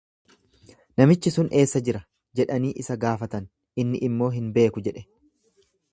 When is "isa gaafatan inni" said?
2.85-4.03